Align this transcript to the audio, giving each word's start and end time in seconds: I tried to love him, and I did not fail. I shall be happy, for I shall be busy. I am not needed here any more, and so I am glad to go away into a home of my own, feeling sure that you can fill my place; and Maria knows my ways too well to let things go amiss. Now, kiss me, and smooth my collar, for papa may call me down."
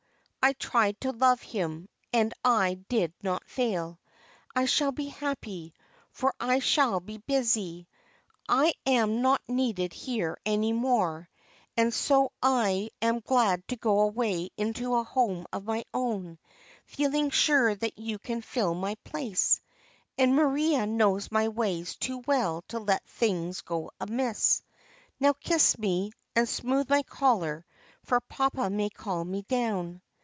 I 0.43 0.53
tried 0.53 0.99
to 1.01 1.11
love 1.11 1.43
him, 1.43 1.87
and 2.11 2.33
I 2.43 2.73
did 2.89 3.13
not 3.21 3.47
fail. 3.47 3.99
I 4.55 4.65
shall 4.65 4.91
be 4.91 5.05
happy, 5.09 5.75
for 6.09 6.33
I 6.39 6.57
shall 6.57 6.99
be 6.99 7.17
busy. 7.19 7.87
I 8.49 8.73
am 8.87 9.21
not 9.21 9.43
needed 9.47 9.93
here 9.93 10.39
any 10.43 10.73
more, 10.73 11.29
and 11.77 11.93
so 11.93 12.31
I 12.41 12.89
am 13.03 13.19
glad 13.19 13.67
to 13.67 13.75
go 13.75 13.99
away 13.99 14.49
into 14.57 14.95
a 14.95 15.03
home 15.03 15.45
of 15.53 15.65
my 15.65 15.85
own, 15.93 16.39
feeling 16.87 17.29
sure 17.29 17.75
that 17.75 17.99
you 17.99 18.17
can 18.17 18.41
fill 18.41 18.73
my 18.73 18.95
place; 19.03 19.61
and 20.17 20.33
Maria 20.35 20.87
knows 20.87 21.31
my 21.31 21.49
ways 21.49 21.95
too 21.97 22.17
well 22.25 22.63
to 22.69 22.79
let 22.79 23.05
things 23.07 23.61
go 23.61 23.91
amiss. 24.01 24.63
Now, 25.19 25.33
kiss 25.33 25.77
me, 25.77 26.13
and 26.35 26.49
smooth 26.49 26.89
my 26.89 27.03
collar, 27.03 27.63
for 28.01 28.19
papa 28.21 28.71
may 28.71 28.89
call 28.89 29.23
me 29.23 29.43
down." 29.43 30.01